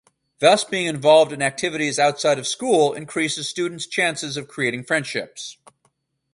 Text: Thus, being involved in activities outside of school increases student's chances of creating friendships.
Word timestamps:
Thus, 0.39 0.63
being 0.63 0.87
involved 0.87 1.31
in 1.31 1.43
activities 1.43 1.99
outside 1.99 2.39
of 2.39 2.47
school 2.47 2.91
increases 2.93 3.47
student's 3.47 3.85
chances 3.85 4.35
of 4.35 4.47
creating 4.47 4.85
friendships. 4.85 5.57